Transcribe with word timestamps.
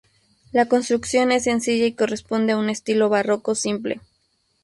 La 0.51 0.65
construcción 0.67 1.31
es 1.31 1.43
sencilla 1.43 1.85
y 1.85 1.93
corresponde 1.93 2.53
a 2.53 2.57
un 2.57 2.71
estilo 2.71 3.07
barroco 3.07 3.53
simple. 3.53 4.01